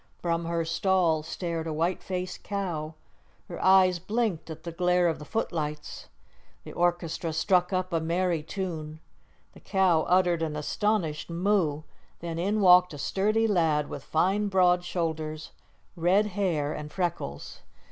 [0.17, 2.95] From her stall stared a white faced cow;
[3.47, 6.07] her eyes blinked at the glare of the footlights.
[6.63, 8.99] The orchestra struck up a merry tune;
[9.53, 11.83] the cow uttered an astonished moo;
[12.19, 15.51] then in walked a sturdy lad with fine, broad shoulders,
[15.95, 17.61] red hair, and freckles.